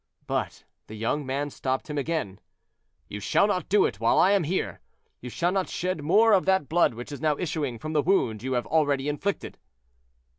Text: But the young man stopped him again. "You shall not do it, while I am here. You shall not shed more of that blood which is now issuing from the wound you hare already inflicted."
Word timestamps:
But 0.25 0.63
the 0.87 0.95
young 0.95 1.27
man 1.27 1.51
stopped 1.51 1.87
him 1.87 1.99
again. 1.99 2.39
"You 3.07 3.19
shall 3.19 3.45
not 3.45 3.69
do 3.69 3.85
it, 3.85 3.99
while 3.99 4.17
I 4.17 4.31
am 4.31 4.45
here. 4.45 4.79
You 5.19 5.29
shall 5.29 5.51
not 5.51 5.69
shed 5.69 6.01
more 6.01 6.33
of 6.33 6.47
that 6.47 6.67
blood 6.67 6.95
which 6.95 7.11
is 7.11 7.21
now 7.21 7.37
issuing 7.37 7.77
from 7.77 7.93
the 7.93 8.01
wound 8.01 8.41
you 8.41 8.53
hare 8.53 8.63
already 8.65 9.07
inflicted." 9.07 9.59